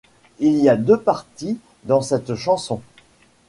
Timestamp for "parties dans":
0.99-2.01